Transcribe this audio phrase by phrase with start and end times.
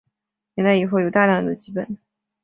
[0.55, 1.95] 明代以后有大量的辑本。